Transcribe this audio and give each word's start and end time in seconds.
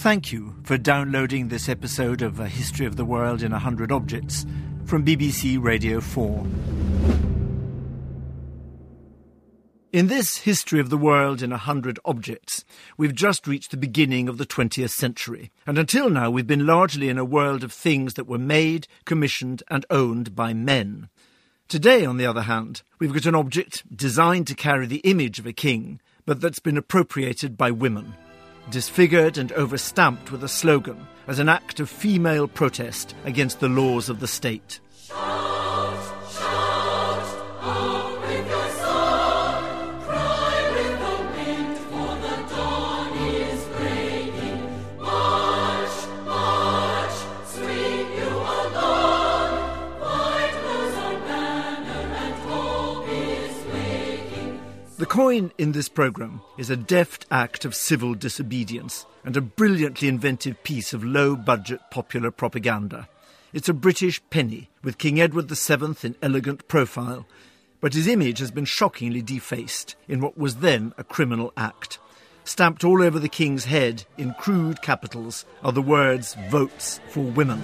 Thank 0.00 0.32
you 0.32 0.54
for 0.62 0.78
downloading 0.78 1.48
this 1.48 1.68
episode 1.68 2.22
of 2.22 2.40
A 2.40 2.48
History 2.48 2.86
of 2.86 2.96
the 2.96 3.04
World 3.04 3.42
in 3.42 3.52
a 3.52 3.58
Hundred 3.58 3.92
Objects 3.92 4.46
from 4.86 5.04
BBC 5.04 5.62
Radio 5.62 6.00
4. 6.00 6.46
In 9.92 10.06
this 10.06 10.38
History 10.38 10.80
of 10.80 10.88
the 10.88 10.96
World 10.96 11.42
in 11.42 11.52
a 11.52 11.58
Hundred 11.58 11.98
Objects, 12.06 12.64
we've 12.96 13.14
just 13.14 13.46
reached 13.46 13.72
the 13.72 13.76
beginning 13.76 14.26
of 14.30 14.38
the 14.38 14.46
20th 14.46 14.88
century, 14.88 15.52
and 15.66 15.76
until 15.76 16.08
now 16.08 16.30
we've 16.30 16.46
been 16.46 16.66
largely 16.66 17.10
in 17.10 17.18
a 17.18 17.22
world 17.22 17.62
of 17.62 17.70
things 17.70 18.14
that 18.14 18.26
were 18.26 18.38
made, 18.38 18.88
commissioned, 19.04 19.62
and 19.68 19.84
owned 19.90 20.34
by 20.34 20.54
men. 20.54 21.10
Today, 21.68 22.06
on 22.06 22.16
the 22.16 22.24
other 22.24 22.42
hand, 22.44 22.80
we've 22.98 23.12
got 23.12 23.26
an 23.26 23.34
object 23.34 23.84
designed 23.94 24.46
to 24.46 24.54
carry 24.54 24.86
the 24.86 25.00
image 25.00 25.38
of 25.38 25.44
a 25.46 25.52
king, 25.52 26.00
but 26.24 26.40
that's 26.40 26.58
been 26.58 26.78
appropriated 26.78 27.58
by 27.58 27.70
women 27.70 28.14
disfigured 28.70 29.38
and 29.38 29.50
overstamped 29.52 30.30
with 30.30 30.44
a 30.44 30.48
slogan 30.48 31.06
as 31.26 31.38
an 31.38 31.48
act 31.48 31.80
of 31.80 31.90
female 31.90 32.48
protest 32.48 33.14
against 33.24 33.60
the 33.60 33.68
laws 33.68 34.08
of 34.08 34.20
the 34.20 34.28
state. 34.28 34.80
The 55.00 55.06
coin 55.06 55.50
in 55.56 55.72
this 55.72 55.88
programme 55.88 56.42
is 56.58 56.68
a 56.68 56.76
deft 56.76 57.24
act 57.30 57.64
of 57.64 57.74
civil 57.74 58.12
disobedience 58.12 59.06
and 59.24 59.34
a 59.34 59.40
brilliantly 59.40 60.08
inventive 60.08 60.62
piece 60.62 60.92
of 60.92 61.02
low 61.02 61.36
budget 61.36 61.80
popular 61.90 62.30
propaganda. 62.30 63.08
It's 63.54 63.70
a 63.70 63.72
British 63.72 64.20
penny 64.28 64.68
with 64.82 64.98
King 64.98 65.18
Edward 65.18 65.48
VII 65.48 66.06
in 66.06 66.16
elegant 66.20 66.68
profile, 66.68 67.26
but 67.80 67.94
his 67.94 68.06
image 68.06 68.40
has 68.40 68.50
been 68.50 68.66
shockingly 68.66 69.22
defaced 69.22 69.96
in 70.06 70.20
what 70.20 70.36
was 70.36 70.56
then 70.56 70.92
a 70.98 71.04
criminal 71.04 71.54
act. 71.56 71.98
Stamped 72.44 72.84
all 72.84 73.02
over 73.02 73.18
the 73.18 73.30
king's 73.30 73.64
head 73.64 74.04
in 74.18 74.34
crude 74.34 74.82
capitals 74.82 75.46
are 75.64 75.72
the 75.72 75.80
words 75.80 76.36
Votes 76.50 77.00
for 77.08 77.22
Women. 77.22 77.62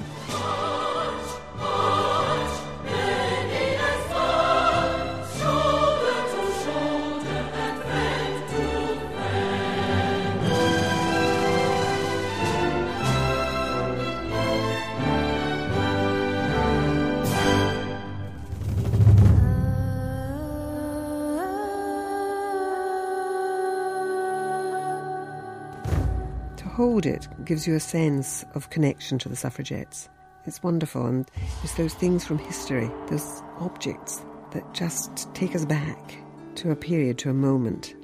Hold 26.77 27.07
it 27.07 27.27
gives 27.47 27.67
you 27.67 27.75
a 27.75 27.81
sense 27.81 28.45
of 28.55 28.69
connection 28.69 29.19
to 29.19 29.31
the 29.31 29.35
suffragettes. 29.35 30.11
It's 30.45 30.63
wonderful, 30.63 31.07
and 31.07 31.27
it's 31.63 31.73
those 31.77 31.95
things 31.95 32.23
from 32.27 32.37
history, 32.37 32.91
those 33.09 33.43
objects 33.61 34.21
that 34.53 34.75
just 34.75 35.35
take 35.35 35.55
us 35.55 35.65
back 35.65 36.19
to 36.57 36.71
a 36.71 36.77
period, 36.77 37.17
to 37.17 37.31
a 37.31 37.33
moment, 37.33 37.95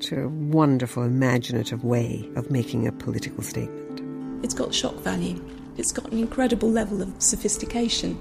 to 0.00 0.24
a 0.24 0.28
wonderful, 0.28 1.04
imaginative 1.04 1.84
way 1.84 2.28
of 2.34 2.50
making 2.50 2.88
a 2.88 2.90
political 2.90 3.44
statement. 3.44 4.44
It's 4.44 4.54
got 4.54 4.74
shock 4.74 4.96
value, 4.96 5.40
it's 5.76 5.92
got 5.92 6.10
an 6.10 6.18
incredible 6.18 6.68
level 6.68 7.02
of 7.02 7.14
sophistication. 7.22 8.18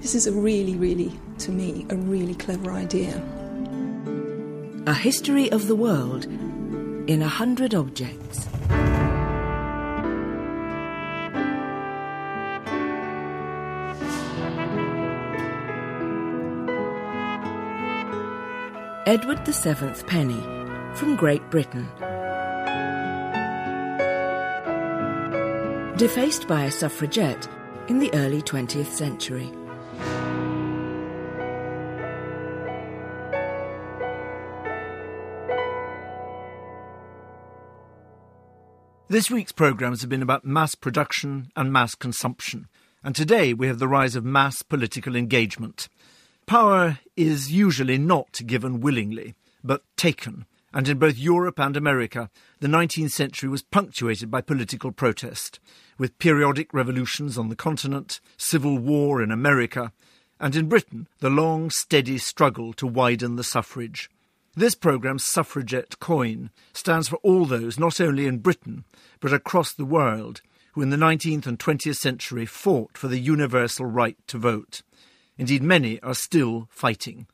This 0.00 0.14
is 0.14 0.26
a 0.26 0.32
really, 0.32 0.74
really, 0.74 1.12
to 1.40 1.50
me, 1.50 1.84
a 1.90 1.96
really 1.96 2.34
clever 2.34 2.72
idea. 2.72 3.22
A 4.86 4.94
history 4.94 5.52
of 5.52 5.66
the 5.66 5.76
world 5.76 6.24
in 6.24 7.20
a 7.20 7.28
hundred 7.28 7.74
objects. 7.74 8.48
Edward 19.06 19.46
VII 19.46 20.02
Penny 20.06 20.40
from 20.94 21.14
Great 21.14 21.50
Britain. 21.50 21.86
Defaced 25.98 26.48
by 26.48 26.64
a 26.64 26.70
suffragette 26.70 27.46
in 27.88 27.98
the 27.98 28.10
early 28.14 28.40
20th 28.40 28.86
century. 28.86 29.52
This 39.08 39.30
week's 39.30 39.52
programmes 39.52 40.00
have 40.00 40.08
been 40.08 40.22
about 40.22 40.46
mass 40.46 40.74
production 40.74 41.50
and 41.54 41.70
mass 41.70 41.94
consumption, 41.94 42.68
and 43.02 43.14
today 43.14 43.52
we 43.52 43.66
have 43.66 43.80
the 43.80 43.86
rise 43.86 44.16
of 44.16 44.24
mass 44.24 44.62
political 44.62 45.14
engagement. 45.14 45.90
Power 46.46 46.98
is 47.16 47.50
usually 47.50 47.96
not 47.96 48.40
given 48.44 48.80
willingly, 48.80 49.34
but 49.62 49.82
taken, 49.96 50.44
and 50.74 50.86
in 50.88 50.98
both 50.98 51.16
Europe 51.16 51.58
and 51.58 51.74
America, 51.74 52.28
the 52.60 52.68
19th 52.68 53.12
century 53.12 53.48
was 53.48 53.62
punctuated 53.62 54.30
by 54.30 54.42
political 54.42 54.92
protest, 54.92 55.58
with 55.96 56.18
periodic 56.18 56.74
revolutions 56.74 57.38
on 57.38 57.48
the 57.48 57.56
continent, 57.56 58.20
civil 58.36 58.76
war 58.76 59.22
in 59.22 59.30
America, 59.30 59.90
and 60.38 60.54
in 60.54 60.68
Britain, 60.68 61.08
the 61.20 61.30
long, 61.30 61.70
steady 61.70 62.18
struggle 62.18 62.74
to 62.74 62.86
widen 62.86 63.36
the 63.36 63.44
suffrage. 63.44 64.10
This 64.54 64.74
programme's 64.74 65.26
suffragette 65.26 65.98
coin 65.98 66.50
stands 66.74 67.08
for 67.08 67.16
all 67.22 67.46
those, 67.46 67.78
not 67.78 68.02
only 68.02 68.26
in 68.26 68.38
Britain, 68.38 68.84
but 69.18 69.32
across 69.32 69.72
the 69.72 69.86
world, 69.86 70.42
who 70.72 70.82
in 70.82 70.90
the 70.90 70.96
19th 70.98 71.46
and 71.46 71.58
20th 71.58 71.96
century 71.96 72.44
fought 72.44 72.98
for 72.98 73.08
the 73.08 73.18
universal 73.18 73.86
right 73.86 74.18
to 74.26 74.36
vote. 74.36 74.82
Indeed, 75.38 75.62
many 75.62 76.00
are 76.00 76.14
still 76.14 76.68
fighting. 76.70 77.26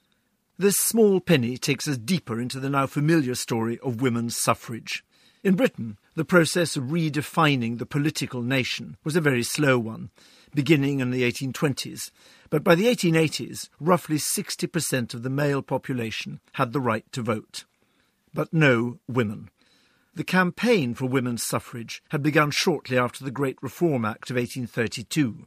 This 0.58 0.78
small 0.78 1.20
penny 1.20 1.56
takes 1.56 1.88
us 1.88 1.96
deeper 1.96 2.40
into 2.40 2.60
the 2.60 2.70
now 2.70 2.86
familiar 2.86 3.34
story 3.34 3.78
of 3.80 4.02
women's 4.02 4.36
suffrage. 4.36 5.04
In 5.42 5.56
Britain, 5.56 5.96
the 6.16 6.24
process 6.24 6.76
of 6.76 6.84
redefining 6.84 7.78
the 7.78 7.86
political 7.86 8.42
nation 8.42 8.98
was 9.02 9.16
a 9.16 9.22
very 9.22 9.42
slow 9.42 9.78
one, 9.78 10.10
beginning 10.54 11.00
in 11.00 11.10
the 11.10 11.22
1820s. 11.22 12.10
But 12.50 12.62
by 12.62 12.74
the 12.74 12.84
1880s, 12.86 13.70
roughly 13.80 14.16
60% 14.16 15.14
of 15.14 15.22
the 15.22 15.30
male 15.30 15.62
population 15.62 16.40
had 16.54 16.72
the 16.72 16.80
right 16.80 17.10
to 17.12 17.22
vote. 17.22 17.64
But 18.34 18.52
no 18.52 18.98
women. 19.08 19.48
The 20.14 20.24
campaign 20.24 20.94
for 20.94 21.06
women's 21.06 21.46
suffrage 21.46 22.02
had 22.10 22.22
begun 22.22 22.50
shortly 22.50 22.98
after 22.98 23.24
the 23.24 23.30
Great 23.30 23.56
Reform 23.62 24.04
Act 24.04 24.30
of 24.30 24.36
1832. 24.36 25.46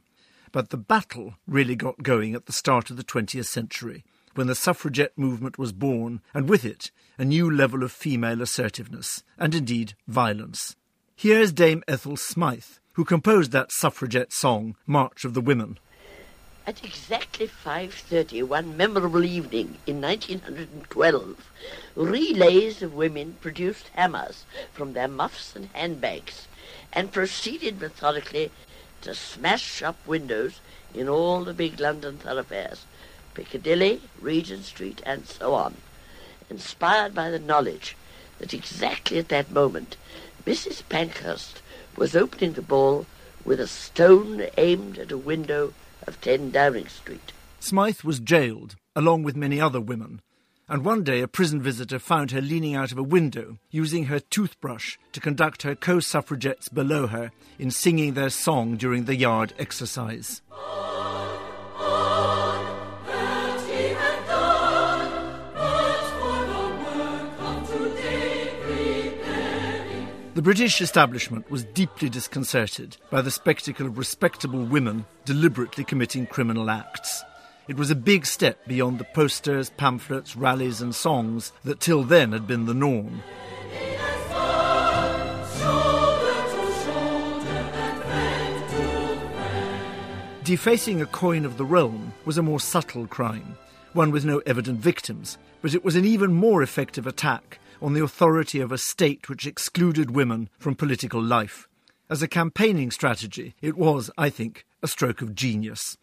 But 0.54 0.70
the 0.70 0.76
battle 0.76 1.34
really 1.48 1.74
got 1.74 2.04
going 2.04 2.36
at 2.36 2.46
the 2.46 2.52
start 2.52 2.88
of 2.88 2.96
the 2.96 3.02
20th 3.02 3.46
century, 3.46 4.04
when 4.36 4.46
the 4.46 4.54
suffragette 4.54 5.18
movement 5.18 5.58
was 5.58 5.72
born, 5.72 6.20
and 6.32 6.48
with 6.48 6.64
it, 6.64 6.92
a 7.18 7.24
new 7.24 7.50
level 7.50 7.82
of 7.82 7.90
female 7.90 8.40
assertiveness, 8.40 9.24
and 9.36 9.52
indeed 9.52 9.94
violence. 10.06 10.76
Here's 11.16 11.50
Dame 11.50 11.82
Ethel 11.88 12.16
Smyth, 12.16 12.78
who 12.92 13.04
composed 13.04 13.50
that 13.50 13.72
suffragette 13.72 14.32
song, 14.32 14.76
March 14.86 15.24
of 15.24 15.34
the 15.34 15.40
Women. 15.40 15.76
At 16.68 16.84
exactly 16.84 17.48
5.30 17.48 18.46
one 18.46 18.76
memorable 18.76 19.24
evening 19.24 19.78
in 19.88 20.00
1912, 20.00 21.50
relays 21.96 22.80
of 22.80 22.94
women 22.94 23.38
produced 23.40 23.88
hammers 23.88 24.44
from 24.72 24.92
their 24.92 25.08
muffs 25.08 25.56
and 25.56 25.68
handbags 25.72 26.46
and 26.92 27.10
proceeded 27.10 27.80
methodically 27.80 28.52
to 29.04 29.14
smash 29.14 29.82
up 29.82 29.96
windows 30.06 30.60
in 30.92 31.08
all 31.08 31.44
the 31.44 31.54
big 31.54 31.78
London 31.78 32.18
thoroughfares, 32.18 32.84
Piccadilly, 33.34 34.00
Regent 34.20 34.64
Street, 34.64 35.02
and 35.04 35.26
so 35.26 35.54
on, 35.54 35.76
inspired 36.50 37.14
by 37.14 37.30
the 37.30 37.38
knowledge 37.38 37.96
that 38.38 38.54
exactly 38.54 39.18
at 39.18 39.28
that 39.28 39.50
moment 39.50 39.96
Mrs. 40.46 40.82
Pankhurst 40.88 41.62
was 41.96 42.14
opening 42.14 42.52
the 42.52 42.62
ball 42.62 43.06
with 43.44 43.60
a 43.60 43.66
stone 43.66 44.46
aimed 44.56 44.98
at 44.98 45.12
a 45.12 45.18
window 45.18 45.72
of 46.06 46.20
10 46.20 46.50
Downing 46.50 46.88
Street. 46.88 47.32
Smyth 47.60 48.04
was 48.04 48.20
jailed, 48.20 48.76
along 48.94 49.22
with 49.22 49.36
many 49.36 49.60
other 49.60 49.80
women, 49.80 50.20
and 50.68 50.84
one 50.84 51.04
day 51.04 51.20
a 51.20 51.28
prison 51.28 51.60
visitor 51.60 51.98
found 51.98 52.30
her 52.30 52.40
leaning 52.40 52.74
out 52.74 52.92
of 52.92 52.98
a 52.98 53.02
window, 53.02 53.58
using 53.70 54.06
her 54.06 54.20
toothbrush 54.20 54.96
to 55.12 55.20
conduct 55.20 55.62
her 55.62 55.74
co 55.74 56.00
suffragettes 56.00 56.68
below 56.68 57.06
her 57.06 57.30
in 57.58 57.70
singing 57.70 58.14
their 58.14 58.30
song 58.30 58.76
during 58.76 59.04
the 59.04 59.16
yard 59.16 59.52
exercise. 59.58 60.42
The 70.34 70.42
British 70.42 70.80
establishment 70.80 71.48
was 71.48 71.64
deeply 71.64 72.08
disconcerted 72.08 72.96
by 73.08 73.22
the 73.22 73.30
spectacle 73.30 73.86
of 73.86 73.98
respectable 73.98 74.64
women 74.64 75.06
deliberately 75.24 75.84
committing 75.84 76.26
criminal 76.26 76.70
acts. 76.70 77.22
It 77.66 77.78
was 77.78 77.90
a 77.90 77.94
big 77.94 78.26
step 78.26 78.66
beyond 78.66 78.98
the 78.98 79.04
posters, 79.04 79.70
pamphlets, 79.70 80.36
rallies, 80.36 80.82
and 80.82 80.94
songs 80.94 81.52
that 81.64 81.80
till 81.80 82.02
then 82.02 82.32
had 82.32 82.46
been 82.46 82.66
the 82.66 82.74
norm. 82.74 83.22
Defacing 90.44 91.00
a 91.00 91.06
coin 91.06 91.46
of 91.46 91.56
the 91.56 91.64
realm 91.64 92.12
was 92.26 92.36
a 92.36 92.42
more 92.42 92.60
subtle 92.60 93.06
crime, 93.06 93.56
one 93.94 94.10
with 94.10 94.26
no 94.26 94.42
evident 94.44 94.80
victims, 94.80 95.38
but 95.62 95.74
it 95.74 95.82
was 95.82 95.96
an 95.96 96.04
even 96.04 96.34
more 96.34 96.62
effective 96.62 97.06
attack 97.06 97.58
on 97.80 97.94
the 97.94 98.04
authority 98.04 98.60
of 98.60 98.72
a 98.72 98.76
state 98.76 99.30
which 99.30 99.46
excluded 99.46 100.10
women 100.10 100.50
from 100.58 100.74
political 100.74 101.22
life. 101.22 101.66
As 102.10 102.20
a 102.20 102.28
campaigning 102.28 102.90
strategy, 102.90 103.54
it 103.62 103.74
was, 103.74 104.10
I 104.18 104.28
think, 104.28 104.66
a 104.82 104.86
stroke 104.86 105.22
of 105.22 105.34
genius. 105.34 105.96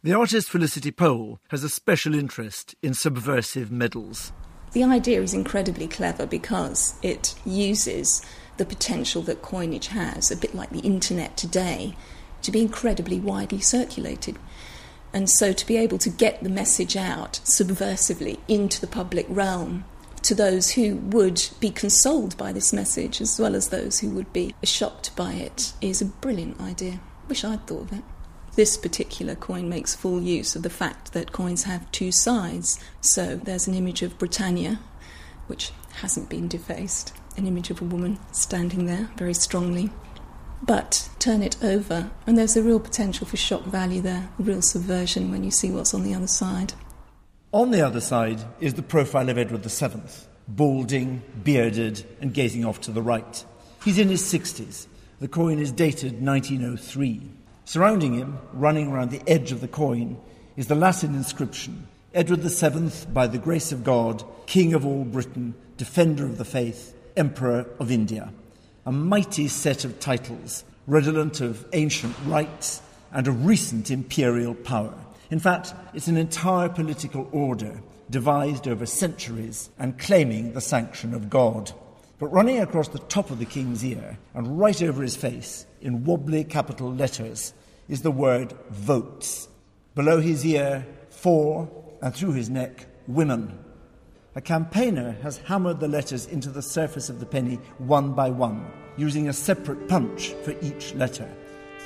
The 0.00 0.14
artist 0.14 0.48
Felicity 0.48 0.92
Powell 0.92 1.40
has 1.48 1.64
a 1.64 1.68
special 1.68 2.14
interest 2.14 2.76
in 2.84 2.94
subversive 2.94 3.72
medals. 3.72 4.30
The 4.70 4.84
idea 4.84 5.20
is 5.20 5.34
incredibly 5.34 5.88
clever 5.88 6.24
because 6.24 6.94
it 7.02 7.34
uses 7.44 8.22
the 8.58 8.64
potential 8.64 9.22
that 9.22 9.42
coinage 9.42 9.88
has, 9.88 10.30
a 10.30 10.36
bit 10.36 10.54
like 10.54 10.70
the 10.70 10.86
internet 10.86 11.36
today, 11.36 11.96
to 12.42 12.52
be 12.52 12.60
incredibly 12.60 13.18
widely 13.18 13.58
circulated. 13.58 14.38
And 15.12 15.28
so 15.28 15.52
to 15.52 15.66
be 15.66 15.76
able 15.76 15.98
to 15.98 16.10
get 16.10 16.44
the 16.44 16.48
message 16.48 16.96
out 16.96 17.40
subversively 17.42 18.38
into 18.46 18.80
the 18.80 18.86
public 18.86 19.26
realm 19.28 19.84
to 20.22 20.32
those 20.32 20.70
who 20.70 20.94
would 20.94 21.48
be 21.58 21.70
consoled 21.70 22.36
by 22.36 22.52
this 22.52 22.72
message 22.72 23.20
as 23.20 23.40
well 23.40 23.56
as 23.56 23.70
those 23.70 23.98
who 23.98 24.10
would 24.10 24.32
be 24.32 24.54
shocked 24.62 25.16
by 25.16 25.32
it 25.32 25.72
is 25.80 26.00
a 26.00 26.04
brilliant 26.04 26.60
idea. 26.60 27.00
Wish 27.28 27.42
I'd 27.42 27.66
thought 27.66 27.90
of 27.90 27.92
it. 27.94 28.04
This 28.58 28.76
particular 28.76 29.36
coin 29.36 29.68
makes 29.68 29.94
full 29.94 30.20
use 30.20 30.56
of 30.56 30.64
the 30.64 30.68
fact 30.68 31.12
that 31.12 31.30
coins 31.30 31.62
have 31.62 31.88
two 31.92 32.10
sides. 32.10 32.80
So 33.00 33.36
there's 33.36 33.68
an 33.68 33.74
image 33.74 34.02
of 34.02 34.18
Britannia, 34.18 34.80
which 35.46 35.70
hasn't 35.92 36.28
been 36.28 36.48
defaced, 36.48 37.12
an 37.36 37.46
image 37.46 37.70
of 37.70 37.80
a 37.80 37.84
woman 37.84 38.18
standing 38.32 38.86
there 38.86 39.10
very 39.16 39.34
strongly. 39.34 39.92
But 40.60 41.08
turn 41.20 41.44
it 41.44 41.56
over, 41.62 42.10
and 42.26 42.36
there's 42.36 42.56
a 42.56 42.62
real 42.64 42.80
potential 42.80 43.28
for 43.28 43.36
shock 43.36 43.62
value 43.62 44.00
there, 44.00 44.28
a 44.36 44.42
real 44.42 44.60
subversion 44.60 45.30
when 45.30 45.44
you 45.44 45.52
see 45.52 45.70
what's 45.70 45.94
on 45.94 46.02
the 46.02 46.14
other 46.14 46.26
side. 46.26 46.72
On 47.52 47.70
the 47.70 47.86
other 47.86 48.00
side 48.00 48.40
is 48.58 48.74
the 48.74 48.82
profile 48.82 49.28
of 49.28 49.38
Edward 49.38 49.62
VII, 49.62 50.00
balding, 50.48 51.22
bearded, 51.44 52.04
and 52.20 52.34
gazing 52.34 52.64
off 52.64 52.80
to 52.80 52.90
the 52.90 53.02
right. 53.02 53.44
He's 53.84 54.00
in 54.00 54.08
his 54.08 54.22
60s. 54.22 54.88
The 55.20 55.28
coin 55.28 55.60
is 55.60 55.70
dated 55.70 56.20
1903. 56.20 57.37
Surrounding 57.68 58.14
him, 58.14 58.38
running 58.54 58.88
around 58.88 59.10
the 59.10 59.20
edge 59.26 59.52
of 59.52 59.60
the 59.60 59.68
coin, 59.68 60.18
is 60.56 60.68
the 60.68 60.74
Latin 60.74 61.14
inscription 61.14 61.86
Edward 62.14 62.40
VII, 62.40 62.90
by 63.12 63.26
the 63.26 63.36
grace 63.36 63.72
of 63.72 63.84
God, 63.84 64.24
King 64.46 64.72
of 64.72 64.86
all 64.86 65.04
Britain, 65.04 65.54
Defender 65.76 66.24
of 66.24 66.38
the 66.38 66.46
Faith, 66.46 66.96
Emperor 67.14 67.66
of 67.78 67.90
India. 67.90 68.32
A 68.86 68.90
mighty 68.90 69.48
set 69.48 69.84
of 69.84 70.00
titles, 70.00 70.64
redolent 70.86 71.42
of 71.42 71.66
ancient 71.74 72.16
rights 72.24 72.80
and 73.12 73.28
of 73.28 73.44
recent 73.44 73.90
imperial 73.90 74.54
power. 74.54 74.94
In 75.30 75.38
fact, 75.38 75.74
it's 75.92 76.08
an 76.08 76.16
entire 76.16 76.70
political 76.70 77.28
order 77.32 77.82
devised 78.08 78.66
over 78.66 78.86
centuries 78.86 79.68
and 79.78 79.98
claiming 79.98 80.54
the 80.54 80.62
sanction 80.62 81.12
of 81.12 81.28
God. 81.28 81.70
But 82.18 82.32
running 82.32 82.58
across 82.60 82.88
the 82.88 82.98
top 82.98 83.30
of 83.30 83.38
the 83.38 83.44
king's 83.44 83.84
ear 83.84 84.18
and 84.34 84.58
right 84.58 84.82
over 84.82 85.02
his 85.02 85.14
face 85.14 85.66
in 85.80 86.04
wobbly 86.04 86.42
capital 86.42 86.92
letters 86.92 87.54
is 87.88 88.02
the 88.02 88.10
word 88.10 88.52
votes. 88.70 89.48
Below 89.94 90.20
his 90.20 90.44
ear, 90.44 90.84
for, 91.10 91.70
and 92.02 92.14
through 92.14 92.32
his 92.32 92.50
neck, 92.50 92.86
women. 93.06 93.58
A 94.34 94.40
campaigner 94.40 95.16
has 95.22 95.38
hammered 95.38 95.80
the 95.80 95.88
letters 95.88 96.26
into 96.26 96.50
the 96.50 96.62
surface 96.62 97.08
of 97.08 97.20
the 97.20 97.26
penny 97.26 97.56
one 97.78 98.12
by 98.12 98.30
one, 98.30 98.66
using 98.96 99.28
a 99.28 99.32
separate 99.32 99.88
punch 99.88 100.30
for 100.42 100.54
each 100.60 100.94
letter. 100.94 101.28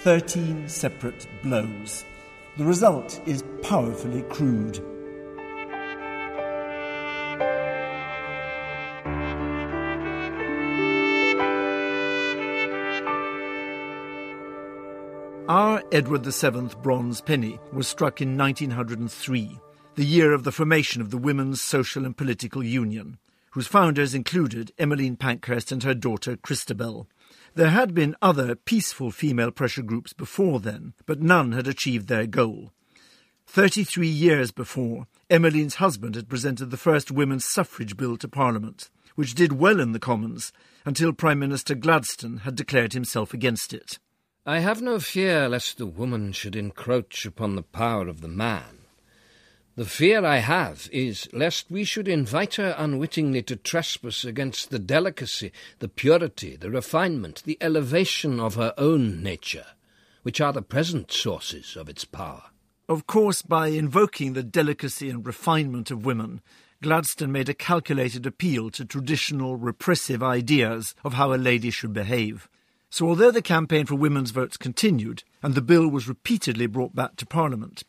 Thirteen 0.02 0.68
separate 0.68 1.26
blows. 1.42 2.04
The 2.58 2.64
result 2.64 3.20
is 3.26 3.44
powerfully 3.62 4.22
crude. 4.22 4.84
Our 15.52 15.82
Edward 15.92 16.24
VII 16.24 16.74
bronze 16.82 17.20
penny 17.20 17.60
was 17.74 17.86
struck 17.86 18.22
in 18.22 18.38
1903, 18.38 19.60
the 19.96 20.02
year 20.02 20.32
of 20.32 20.44
the 20.44 20.50
formation 20.50 21.02
of 21.02 21.10
the 21.10 21.18
Women's 21.18 21.60
Social 21.60 22.06
and 22.06 22.16
Political 22.16 22.64
Union, 22.64 23.18
whose 23.50 23.66
founders 23.66 24.14
included 24.14 24.72
Emmeline 24.78 25.16
Pankhurst 25.16 25.70
and 25.70 25.82
her 25.82 25.92
daughter 25.92 26.38
Christabel. 26.38 27.06
There 27.54 27.68
had 27.68 27.92
been 27.92 28.16
other 28.22 28.54
peaceful 28.54 29.10
female 29.10 29.50
pressure 29.50 29.82
groups 29.82 30.14
before 30.14 30.58
then, 30.58 30.94
but 31.04 31.20
none 31.20 31.52
had 31.52 31.68
achieved 31.68 32.08
their 32.08 32.26
goal. 32.26 32.72
Thirty 33.46 33.84
three 33.84 34.08
years 34.08 34.52
before, 34.52 35.06
Emmeline's 35.28 35.74
husband 35.74 36.14
had 36.14 36.30
presented 36.30 36.70
the 36.70 36.78
first 36.78 37.10
women's 37.10 37.44
suffrage 37.44 37.98
bill 37.98 38.16
to 38.16 38.26
Parliament, 38.26 38.88
which 39.16 39.34
did 39.34 39.52
well 39.52 39.80
in 39.80 39.92
the 39.92 40.00
Commons 40.00 40.50
until 40.86 41.12
Prime 41.12 41.40
Minister 41.40 41.74
Gladstone 41.74 42.38
had 42.38 42.56
declared 42.56 42.94
himself 42.94 43.34
against 43.34 43.74
it. 43.74 43.98
I 44.44 44.58
have 44.58 44.82
no 44.82 44.98
fear 44.98 45.48
lest 45.48 45.78
the 45.78 45.86
woman 45.86 46.32
should 46.32 46.56
encroach 46.56 47.24
upon 47.24 47.54
the 47.54 47.62
power 47.62 48.08
of 48.08 48.22
the 48.22 48.28
man. 48.28 48.78
The 49.76 49.84
fear 49.84 50.24
I 50.24 50.38
have 50.38 50.88
is 50.90 51.28
lest 51.32 51.70
we 51.70 51.84
should 51.84 52.08
invite 52.08 52.56
her 52.56 52.74
unwittingly 52.76 53.42
to 53.44 53.54
trespass 53.54 54.24
against 54.24 54.70
the 54.70 54.80
delicacy, 54.80 55.52
the 55.78 55.88
purity, 55.88 56.56
the 56.56 56.72
refinement, 56.72 57.44
the 57.44 57.56
elevation 57.60 58.40
of 58.40 58.56
her 58.56 58.74
own 58.76 59.22
nature, 59.22 59.66
which 60.24 60.40
are 60.40 60.52
the 60.52 60.60
present 60.60 61.12
sources 61.12 61.76
of 61.76 61.88
its 61.88 62.04
power. 62.04 62.42
Of 62.88 63.06
course, 63.06 63.42
by 63.42 63.68
invoking 63.68 64.32
the 64.32 64.42
delicacy 64.42 65.08
and 65.08 65.24
refinement 65.24 65.92
of 65.92 66.04
women, 66.04 66.40
Gladstone 66.82 67.30
made 67.30 67.48
a 67.48 67.54
calculated 67.54 68.26
appeal 68.26 68.70
to 68.70 68.84
traditional 68.84 69.54
repressive 69.56 70.20
ideas 70.20 70.96
of 71.04 71.14
how 71.14 71.32
a 71.32 71.36
lady 71.36 71.70
should 71.70 71.92
behave. 71.92 72.48
So, 72.92 73.08
although 73.08 73.30
the 73.30 73.40
campaign 73.40 73.86
for 73.86 73.94
women's 73.94 74.32
votes 74.32 74.58
continued, 74.58 75.24
and 75.42 75.54
the 75.54 75.62
bill 75.62 75.88
was 75.88 76.08
repeatedly 76.08 76.66
brought 76.66 76.94
back 76.94 77.16
to 77.16 77.24
Parliament, 77.24 77.84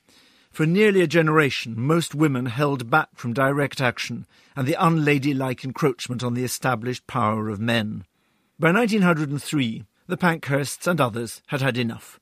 for 0.49 0.65
nearly 0.65 1.01
a 1.01 1.07
generation, 1.07 1.73
most 1.77 2.15
women 2.15 2.45
held 2.45 2.89
back 2.89 3.09
from 3.15 3.33
direct 3.33 3.81
action 3.81 4.25
and 4.55 4.65
the 4.65 4.77
unladylike 4.79 5.65
encroachment 5.65 6.23
on 6.23 6.35
the 6.35 6.45
established 6.45 7.05
power 7.05 7.49
of 7.49 7.59
men. 7.59 8.05
By 8.57 8.71
1903, 8.71 9.83
the 10.07 10.15
Pankhursts 10.15 10.87
and 10.87 11.01
others 11.01 11.41
had 11.47 11.61
had 11.61 11.77
enough. 11.77 12.17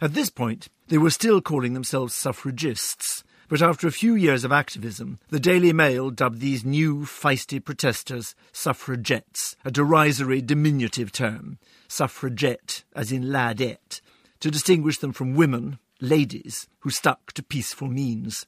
At 0.00 0.14
this 0.14 0.28
point, 0.28 0.66
they 0.88 0.98
were 0.98 1.10
still 1.10 1.40
calling 1.40 1.74
themselves 1.74 2.12
suffragists, 2.12 3.22
but 3.48 3.62
after 3.62 3.86
a 3.86 3.92
few 3.92 4.14
years 4.14 4.44
of 4.44 4.52
activism, 4.52 5.18
the 5.28 5.40
Daily 5.40 5.72
Mail 5.72 6.10
dubbed 6.10 6.40
these 6.40 6.64
new 6.64 7.00
feisty 7.00 7.62
protesters 7.62 8.34
suffragettes, 8.52 9.56
a 9.64 9.70
derisory 9.70 10.42
diminutive 10.42 11.12
term, 11.12 11.58
suffragette 11.88 12.84
as 12.94 13.12
in 13.12 13.24
ladette, 13.24 14.00
to 14.40 14.50
distinguish 14.50 14.98
them 14.98 15.12
from 15.12 15.34
women 15.34 15.78
ladies 16.00 16.68
who 16.80 16.90
stuck 16.90 17.32
to 17.32 17.42
peaceful 17.42 17.88
means. 17.88 18.46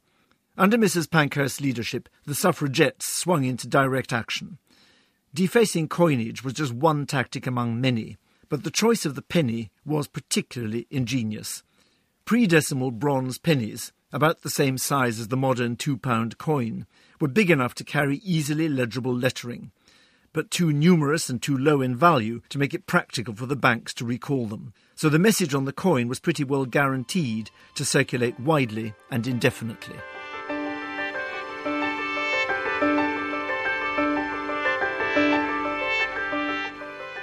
Under 0.57 0.77
Mrs. 0.77 1.11
Pankhurst's 1.11 1.61
leadership, 1.61 2.09
the 2.25 2.35
suffragettes 2.35 3.07
swung 3.13 3.45
into 3.45 3.69
direct 3.69 4.13
action. 4.13 4.59
Defacing 5.33 5.89
coinage 5.89 6.43
was 6.43 6.55
just 6.55 6.73
one 6.73 7.07
tactic 7.07 7.47
among 7.47 7.81
many, 7.81 8.17
but 8.49 8.65
the 8.65 8.71
choice 8.71 9.07
of 9.07 9.15
the 9.15 9.23
penny 9.23 9.71
was 9.85 10.09
particularly 10.09 10.87
ingenious. 10.91 11.63
Pre-decimal 12.25 12.91
bronze 12.91 13.39
pennies, 13.39 13.93
about 14.13 14.43
the 14.43 14.51
same 14.51 14.79
size 14.79 15.19
as 15.19 15.29
the 15.29 15.37
modern 15.37 15.77
two-pound 15.77 16.39
coin, 16.39 16.87
were 17.21 17.29
big 17.29 17.51
enough 17.51 17.75
to 17.75 17.85
carry 17.85 18.19
easily 18.19 18.69
legible 18.69 19.15
lettering, 19.15 19.71
but 20.33 20.51
too 20.51 20.73
numerous 20.73 21.29
and 21.29 21.43
too 21.43 21.57
low 21.57 21.81
in 21.81 21.97
value 21.97 22.41
to 22.49 22.59
make 22.59 22.75
it 22.75 22.87
practical 22.87 23.35
for 23.35 23.47
the 23.47 23.57
banks 23.57 23.93
to 23.95 24.05
recall 24.05 24.47
them. 24.47 24.73
So 24.95 25.09
the 25.09 25.19
message 25.19 25.55
on 25.55 25.65
the 25.65 25.73
coin 25.73 26.09
was 26.09 26.21
pretty 26.21 26.45
well 26.45 26.65
guaranteed 26.65 27.51
to 27.75 27.85
circulate 27.85 28.39
widely 28.41 28.95
and 29.11 29.27
indefinitely. 29.27 29.97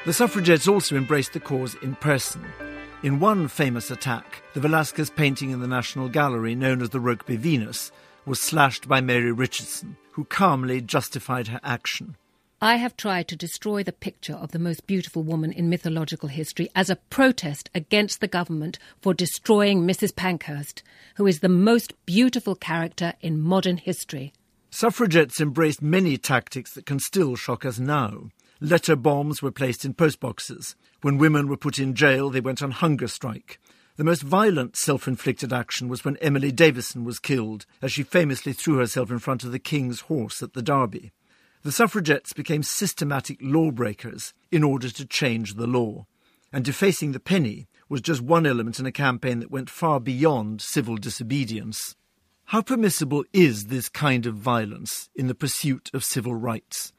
The 0.05 0.13
suffragettes 0.13 0.67
also 0.67 0.95
embraced 0.95 1.33
the 1.33 1.39
cause 1.39 1.75
in 1.81 1.95
person. 1.95 2.45
In 3.05 3.19
one 3.19 3.47
famous 3.47 3.91
attack, 3.91 4.41
the 4.55 4.59
Velázquez 4.59 5.15
painting 5.15 5.51
in 5.51 5.59
the 5.59 5.67
National 5.67 6.09
Gallery, 6.09 6.55
known 6.55 6.81
as 6.81 6.89
the 6.89 6.97
Rokeby 6.97 7.37
Venus, 7.37 7.91
was 8.25 8.41
slashed 8.41 8.87
by 8.87 8.99
Mary 8.99 9.31
Richardson, 9.31 9.95
who 10.13 10.23
calmly 10.23 10.81
justified 10.81 11.49
her 11.49 11.59
action. 11.61 12.15
I 12.63 12.77
have 12.77 12.97
tried 12.97 13.27
to 13.27 13.35
destroy 13.35 13.83
the 13.83 13.91
picture 13.91 14.33
of 14.33 14.53
the 14.53 14.57
most 14.57 14.87
beautiful 14.87 15.21
woman 15.21 15.51
in 15.51 15.69
mythological 15.69 16.29
history 16.29 16.67
as 16.73 16.89
a 16.89 16.95
protest 16.95 17.69
against 17.75 18.21
the 18.21 18.27
government 18.27 18.79
for 19.03 19.13
destroying 19.13 19.85
Mrs. 19.85 20.15
Pankhurst, 20.15 20.81
who 21.17 21.27
is 21.27 21.41
the 21.41 21.47
most 21.47 21.93
beautiful 22.07 22.55
character 22.55 23.13
in 23.21 23.39
modern 23.39 23.77
history. 23.77 24.33
Suffragettes 24.71 25.39
embraced 25.39 25.79
many 25.79 26.17
tactics 26.17 26.73
that 26.73 26.87
can 26.87 26.99
still 26.99 27.35
shock 27.35 27.65
us 27.65 27.77
now. 27.77 28.31
Letter 28.61 28.95
bombs 28.95 29.41
were 29.41 29.51
placed 29.51 29.83
in 29.83 29.93
postboxes. 29.93 30.75
When 31.01 31.17
women 31.17 31.47
were 31.47 31.57
put 31.57 31.77
in 31.77 31.93
jail, 31.93 32.29
they 32.29 32.39
went 32.39 32.61
on 32.61 32.71
hunger 32.71 33.07
strike. 33.07 33.59
The 33.97 34.03
most 34.03 34.21
violent 34.21 34.75
self 34.75 35.07
inflicted 35.07 35.51
action 35.51 35.87
was 35.89 36.03
when 36.03 36.17
Emily 36.17 36.51
Davison 36.51 37.03
was 37.03 37.19
killed, 37.19 37.65
as 37.81 37.91
she 37.91 38.03
famously 38.03 38.53
threw 38.53 38.77
herself 38.77 39.11
in 39.11 39.19
front 39.19 39.43
of 39.43 39.51
the 39.51 39.59
King's 39.59 40.01
horse 40.01 40.41
at 40.41 40.53
the 40.53 40.61
Derby. 40.61 41.11
The 41.63 41.71
suffragettes 41.71 42.31
became 42.31 42.63
systematic 42.63 43.37
lawbreakers 43.41 44.33
in 44.51 44.63
order 44.63 44.89
to 44.89 45.05
change 45.05 45.55
the 45.55 45.67
law. 45.67 46.05
And 46.53 46.63
defacing 46.63 47.11
the 47.11 47.19
penny 47.19 47.67
was 47.89 48.01
just 48.01 48.21
one 48.21 48.45
element 48.45 48.79
in 48.79 48.85
a 48.85 48.91
campaign 48.91 49.39
that 49.39 49.51
went 49.51 49.69
far 49.69 49.99
beyond 49.99 50.61
civil 50.61 50.95
disobedience. 50.95 51.95
How 52.45 52.61
permissible 52.61 53.25
is 53.33 53.65
this 53.65 53.89
kind 53.89 54.25
of 54.25 54.35
violence 54.35 55.09
in 55.15 55.27
the 55.27 55.35
pursuit 55.35 55.89
of 55.93 56.03
civil 56.03 56.35
rights? 56.35 56.93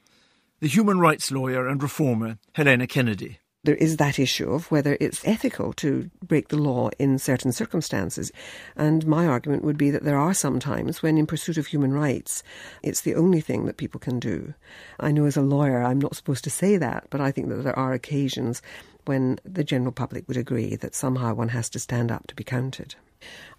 The 0.59 0.69
human 0.69 0.99
rights 1.01 1.31
lawyer 1.31 1.69
and 1.69 1.83
reformer 1.83 2.39
Helena 2.55 2.87
Kennedy 2.87 3.41
there 3.67 3.75
is 3.75 3.97
that 3.97 4.19
issue 4.19 4.51
of 4.53 4.71
whether 4.71 4.97
it's 5.01 5.27
ethical 5.27 5.73
to 5.75 6.09
break 6.25 6.49
the 6.49 6.57
law 6.57 6.89
in 6.99 7.19
certain 7.19 7.53
circumstances. 7.53 8.31
And 8.77 9.07
my 9.07 9.27
argument 9.27 9.65
would 9.65 9.77
be 9.77 9.91
that 9.91 10.05
there 10.05 10.19
are 10.19 10.33
some 10.33 10.61
times 10.61 11.03
when, 11.03 11.19
in 11.19 11.27
pursuit 11.27 11.59
of 11.59 11.67
human 11.67 11.93
rights, 11.93 12.43
it's 12.83 13.01
the 13.01 13.17
only 13.17 13.41
thing 13.41 13.67
that 13.67 13.77
people 13.77 13.99
can 13.99 14.21
do. 14.21 14.55
I 15.01 15.11
know 15.11 15.27
as 15.27 15.37
a 15.37 15.43
lawyer 15.43 15.83
I'm 15.83 16.01
not 16.01 16.15
supposed 16.15 16.45
to 16.45 16.51
say 16.51 16.77
that, 16.77 17.09
but 17.11 17.21
I 17.21 17.33
think 17.33 17.49
that 17.49 17.65
there 17.65 17.79
are 17.79 17.93
occasions 17.93 18.63
when 19.05 19.41
the 19.45 19.65
general 19.65 19.93
public 19.93 20.27
would 20.29 20.37
agree 20.37 20.77
that 20.77 20.95
somehow 20.95 21.35
one 21.35 21.49
has 21.49 21.69
to 21.71 21.81
stand 21.81 22.13
up 22.13 22.29
to 22.29 22.37
be 22.37 22.45
counted. 22.45 22.95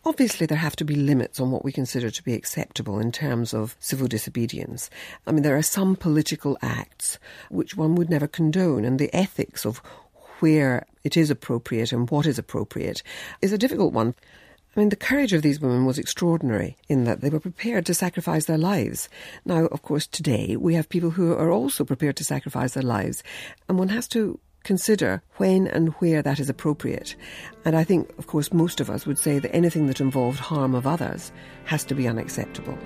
Obviously, 0.05 0.45
there 0.45 0.57
have 0.57 0.75
to 0.77 0.85
be 0.85 0.95
limits 0.95 1.39
on 1.39 1.51
what 1.51 1.65
we 1.65 1.71
consider 1.71 2.09
to 2.09 2.23
be 2.23 2.33
acceptable 2.33 2.99
in 2.99 3.11
terms 3.11 3.53
of 3.53 3.75
civil 3.79 4.07
disobedience. 4.07 4.89
I 5.25 5.31
mean, 5.31 5.43
there 5.43 5.57
are 5.57 5.61
some 5.61 5.95
political 5.95 6.57
acts 6.61 7.19
which 7.49 7.75
one 7.75 7.95
would 7.95 8.09
never 8.09 8.27
condone, 8.27 8.85
and 8.85 8.99
the 8.99 9.13
ethics 9.13 9.65
of 9.65 9.81
where 10.39 10.85
it 11.03 11.17
is 11.17 11.29
appropriate 11.29 11.91
and 11.91 12.09
what 12.09 12.25
is 12.25 12.37
appropriate 12.37 13.03
is 13.41 13.51
a 13.51 13.57
difficult 13.57 13.93
one. 13.93 14.13
I 14.75 14.79
mean, 14.79 14.89
the 14.89 14.95
courage 14.95 15.33
of 15.33 15.41
these 15.41 15.59
women 15.59 15.85
was 15.85 15.97
extraordinary 15.97 16.77
in 16.87 17.05
that 17.05 17.21
they 17.21 17.31
were 17.31 17.39
prepared 17.39 17.87
to 17.87 17.95
sacrifice 17.95 18.45
their 18.45 18.59
lives. 18.59 19.09
Now, 19.43 19.65
of 19.65 19.81
course, 19.81 20.05
today 20.05 20.55
we 20.55 20.75
have 20.75 20.87
people 20.87 21.09
who 21.09 21.33
are 21.33 21.51
also 21.51 21.83
prepared 21.83 22.15
to 22.17 22.23
sacrifice 22.23 22.73
their 22.73 22.83
lives, 22.83 23.23
and 23.67 23.79
one 23.79 23.89
has 23.89 24.07
to 24.09 24.39
consider 24.67 25.23
when 25.37 25.65
and 25.65 25.93
where 25.93 26.21
that 26.21 26.41
is 26.41 26.49
appropriate. 26.49 27.15
And 27.63 27.73
I 27.73 27.85
think, 27.85 28.11
of 28.17 28.27
course, 28.27 28.51
most 28.51 28.81
of 28.81 28.89
us 28.89 29.07
would 29.07 29.17
say 29.17 29.39
that 29.39 29.55
anything 29.55 29.87
that 29.87 30.01
involved 30.01 30.39
harm 30.39 30.75
of 30.75 30.85
others 30.85 31.31
has 31.63 31.85
to 31.85 31.95
be 31.95 32.05
unacceptable. 32.05 32.77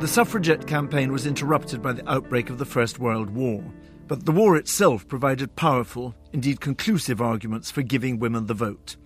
The 0.00 0.08
suffragette 0.08 0.66
campaign 0.66 1.10
was 1.10 1.26
interrupted 1.26 1.80
by 1.82 1.92
the 1.92 2.08
outbreak 2.10 2.50
of 2.50 2.58
the 2.58 2.66
First 2.66 2.98
World 2.98 3.30
War, 3.30 3.64
but 4.08 4.26
the 4.26 4.32
war 4.32 4.56
itself 4.56 5.08
provided 5.08 5.56
powerful, 5.56 6.14
indeed 6.34 6.60
conclusive 6.60 7.22
arguments 7.22 7.70
for 7.70 7.82
giving 7.82 8.18
women 8.18 8.46
the 8.46 8.54
vote. 8.54 8.96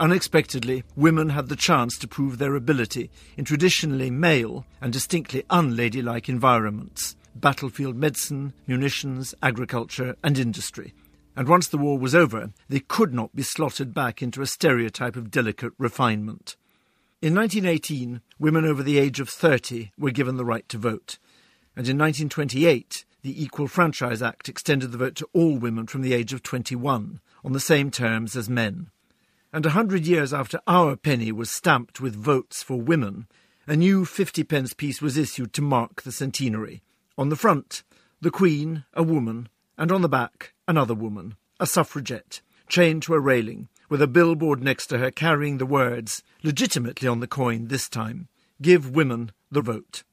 Unexpectedly, 0.00 0.82
women 0.96 1.28
had 1.28 1.48
the 1.48 1.56
chance 1.56 1.98
to 1.98 2.08
prove 2.08 2.38
their 2.38 2.54
ability 2.54 3.10
in 3.36 3.44
traditionally 3.44 4.10
male 4.10 4.64
and 4.80 4.94
distinctly 4.94 5.44
unladylike 5.50 6.26
environments 6.26 7.16
battlefield 7.34 7.94
medicine, 7.94 8.52
munitions, 8.66 9.34
agriculture, 9.42 10.16
and 10.24 10.38
industry. 10.38 10.92
And 11.36 11.46
once 11.46 11.68
the 11.68 11.78
war 11.78 11.96
was 11.98 12.14
over, 12.14 12.50
they 12.68 12.80
could 12.80 13.14
not 13.14 13.36
be 13.36 13.42
slotted 13.42 13.94
back 13.94 14.20
into 14.20 14.42
a 14.42 14.46
stereotype 14.46 15.16
of 15.16 15.30
delicate 15.30 15.72
refinement. 15.78 16.56
In 17.22 17.34
1918, 17.34 18.20
women 18.38 18.64
over 18.64 18.82
the 18.82 18.98
age 18.98 19.20
of 19.20 19.28
30 19.28 19.92
were 19.96 20.10
given 20.10 20.36
the 20.36 20.44
right 20.44 20.68
to 20.70 20.78
vote. 20.78 21.18
And 21.76 21.88
in 21.88 21.98
1928, 21.98 23.04
the 23.22 23.42
Equal 23.42 23.68
Franchise 23.68 24.22
Act 24.22 24.48
extended 24.48 24.92
the 24.92 24.98
vote 24.98 25.14
to 25.16 25.28
all 25.32 25.56
women 25.56 25.86
from 25.86 26.02
the 26.02 26.14
age 26.14 26.32
of 26.32 26.42
21, 26.42 27.20
on 27.44 27.52
the 27.52 27.60
same 27.60 27.90
terms 27.90 28.34
as 28.34 28.50
men 28.50 28.90
and 29.52 29.66
a 29.66 29.70
hundred 29.70 30.06
years 30.06 30.32
after 30.32 30.60
our 30.66 30.96
penny 30.96 31.32
was 31.32 31.50
stamped 31.50 32.00
with 32.00 32.14
votes 32.14 32.62
for 32.62 32.80
women, 32.80 33.26
a 33.66 33.74
new 33.74 34.04
fifty 34.04 34.44
pence 34.44 34.72
piece 34.74 35.02
was 35.02 35.16
issued 35.16 35.52
to 35.52 35.62
mark 35.62 36.02
the 36.02 36.12
centenary. 36.12 36.82
On 37.18 37.28
the 37.28 37.36
front, 37.36 37.82
the 38.20 38.30
Queen, 38.30 38.84
a 38.94 39.02
woman, 39.02 39.48
and 39.76 39.90
on 39.90 40.02
the 40.02 40.08
back, 40.08 40.52
another 40.68 40.94
woman, 40.94 41.34
a 41.58 41.66
suffragette, 41.66 42.40
chained 42.68 43.02
to 43.02 43.14
a 43.14 43.20
railing, 43.20 43.68
with 43.88 44.00
a 44.00 44.06
billboard 44.06 44.62
next 44.62 44.86
to 44.86 44.98
her 44.98 45.10
carrying 45.10 45.58
the 45.58 45.66
words, 45.66 46.22
legitimately 46.44 47.08
on 47.08 47.20
the 47.20 47.26
coin 47.26 47.66
this 47.66 47.88
time, 47.88 48.28
Give 48.62 48.90
women 48.90 49.32
the 49.50 49.62
vote. 49.62 50.04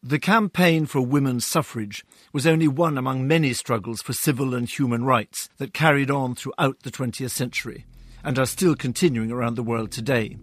The 0.00 0.20
campaign 0.20 0.86
for 0.86 1.00
women's 1.00 1.44
suffrage 1.44 2.04
was 2.32 2.46
only 2.46 2.68
one 2.68 2.96
among 2.96 3.26
many 3.26 3.52
struggles 3.52 4.00
for 4.00 4.12
civil 4.12 4.54
and 4.54 4.68
human 4.68 5.04
rights 5.04 5.48
that 5.58 5.74
carried 5.74 6.08
on 6.08 6.36
throughout 6.36 6.80
the 6.84 6.92
20th 6.92 7.32
century 7.32 7.84
and 8.28 8.38
are 8.38 8.44
still 8.44 8.76
continuing 8.76 9.32
around 9.32 9.54
the 9.54 9.62
world 9.62 9.90
today. 9.90 10.36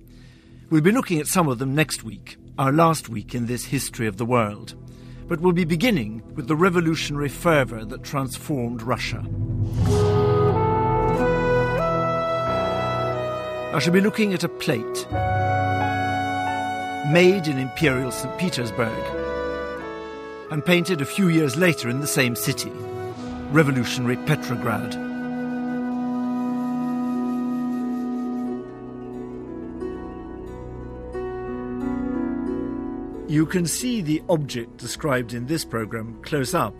We'll 0.71 0.81
be 0.81 0.91
looking 0.91 1.19
at 1.19 1.27
some 1.27 1.47
of 1.47 1.59
them 1.59 1.75
next 1.75 2.03
week, 2.03 2.35
our 2.57 2.71
last 2.71 3.09
week 3.09 3.35
in 3.35 3.45
this 3.45 3.65
history 3.65 4.07
of 4.07 4.17
the 4.17 4.25
world. 4.25 4.73
But 5.27 5.39
we'll 5.39 5.53
be 5.53 5.65
beginning 5.65 6.23
with 6.33 6.47
the 6.47 6.55
revolutionary 6.55 7.29
fervour 7.29 7.85
that 7.85 8.01
transformed 8.01 8.81
Russia. 8.81 9.23
I 13.71 13.77
shall 13.79 13.93
be 13.93 14.01
looking 14.01 14.33
at 14.33 14.43
a 14.43 14.49
plate 14.49 15.07
made 17.13 17.45
in 17.45 17.59
Imperial 17.59 18.09
St. 18.09 18.35
Petersburg 18.39 19.03
and 20.49 20.65
painted 20.65 21.01
a 21.01 21.05
few 21.05 21.27
years 21.27 21.55
later 21.55 21.87
in 21.87 21.99
the 21.99 22.07
same 22.07 22.35
city, 22.35 22.71
revolutionary 23.51 24.17
Petrograd. 24.17 25.14
You 33.27 33.47
can 33.47 33.65
see 33.65 34.01
the 34.01 34.21
object 34.29 34.77
described 34.77 35.33
in 35.33 35.47
this 35.47 35.65
program 35.65 36.21
close 36.21 36.53
up 36.53 36.79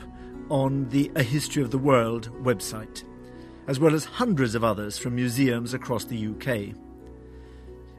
on 0.50 0.88
the 0.90 1.12
A 1.16 1.24
History 1.24 1.64
of 1.64 1.72
the 1.72 1.80
World 1.80 2.30
website, 2.44 3.04
as 3.68 3.80
well 3.80 3.96
as 3.96 4.06
hundreds 4.06 4.54
of 4.54 4.64
others 4.64 4.96
from 4.96 5.16
museums 5.16 5.74
across 5.74 6.06
the 6.06 6.28
UK. 6.28 6.76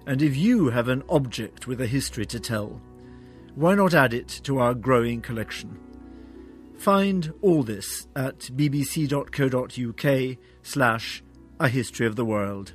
And 0.07 0.23
if 0.23 0.37
you 0.37 0.69
have 0.69 0.87
an 0.87 1.03
object 1.09 1.67
with 1.67 1.81
a 1.81 1.89
history 1.89 2.25
to 2.27 2.39
tell, 2.39 2.81
why 3.57 3.75
not 3.75 3.95
add 3.95 4.15
it 4.15 4.29
to 4.45 4.61
our 4.61 4.75
growing 4.75 5.23
collection? 5.23 5.81
Find 6.79 7.33
all 7.43 7.65
this 7.65 8.07
at 8.15 8.39
bbc.co.uk 8.55 10.39
slash 10.63 11.25
A 11.59 11.69
History 11.69 12.07
of 12.07 12.15
the 12.15 12.25
World. 12.25 12.75